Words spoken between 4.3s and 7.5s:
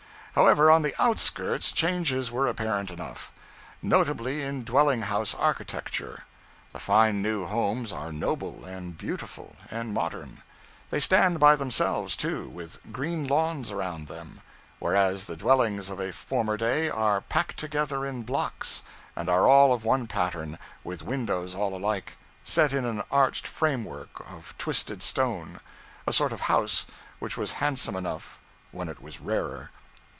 in dwelling house architecture. The fine new